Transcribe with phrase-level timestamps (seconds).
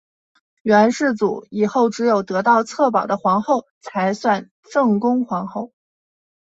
[0.63, 5.71] 元世祖以后只有得到策宝的皇后才算正宫皇后。